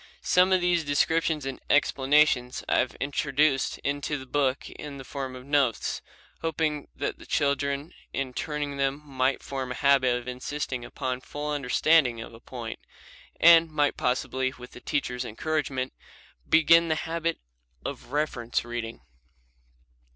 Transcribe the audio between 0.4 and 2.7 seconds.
of these descriptions and explanations